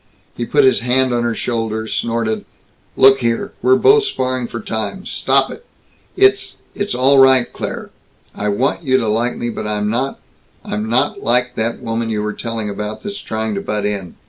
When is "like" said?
9.07-9.35, 11.21-11.53